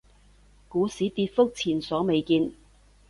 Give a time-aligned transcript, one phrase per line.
[0.67, 2.53] 股市跌幅前所未見